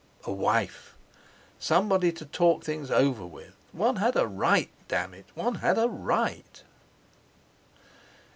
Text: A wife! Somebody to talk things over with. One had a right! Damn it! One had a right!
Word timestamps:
A 0.23 0.31
wife! 0.33 0.95
Somebody 1.59 2.11
to 2.13 2.25
talk 2.25 2.63
things 2.63 2.89
over 2.89 3.23
with. 3.23 3.53
One 3.71 3.97
had 3.97 4.15
a 4.15 4.25
right! 4.25 4.71
Damn 4.87 5.13
it! 5.13 5.27
One 5.35 5.53
had 5.61 5.77
a 5.77 5.87
right! 5.87 6.63